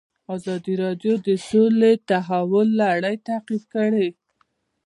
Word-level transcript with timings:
ازادي 0.35 0.73
راډیو 0.83 1.13
د 1.27 1.29
سوله 1.47 1.89
د 1.97 2.01
تحول 2.09 2.67
لړۍ 2.83 3.15
تعقیب 3.27 3.63
کړې. 3.73 4.07